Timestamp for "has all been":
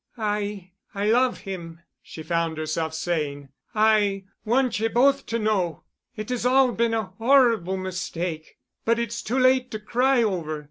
6.29-6.95